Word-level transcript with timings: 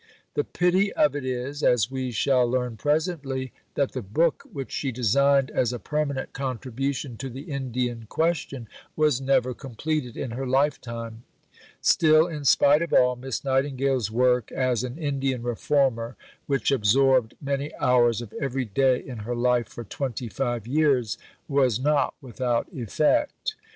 The 0.33 0.43
pity 0.43 0.91
of 0.93 1.15
it 1.15 1.23
is, 1.23 1.61
as 1.61 1.91
we 1.91 2.09
shall 2.09 2.49
learn 2.49 2.75
presently, 2.75 3.53
that 3.75 3.91
the 3.91 4.01
book 4.01 4.41
which 4.51 4.71
she 4.71 4.91
designed 4.91 5.51
as 5.51 5.71
a 5.71 5.77
permanent 5.77 6.33
contribution 6.33 7.17
to 7.17 7.29
the 7.29 7.41
Indian 7.43 8.07
question 8.09 8.67
was 8.95 9.21
never 9.21 9.53
completed 9.53 10.17
in 10.17 10.31
her 10.31 10.47
life 10.47 10.81
time. 10.81 11.21
Still, 11.81 12.25
in 12.25 12.45
spite 12.45 12.81
of 12.81 12.91
all, 12.91 13.15
Miss 13.15 13.43
Nightingale's 13.45 14.09
work 14.09 14.51
as 14.51 14.83
an 14.83 14.97
Indian 14.97 15.43
Reformer, 15.43 16.15
which 16.47 16.71
absorbed 16.71 17.35
many 17.39 17.71
hours 17.75 18.21
of 18.23 18.33
every 18.33 18.65
day 18.65 18.99
in 18.99 19.19
her 19.19 19.35
life 19.35 19.67
for 19.67 19.83
twenty 19.83 20.27
five 20.29 20.65
years, 20.65 21.19
was 21.47 21.79
not 21.79 22.15
without 22.23 22.65
effect. 22.73 23.53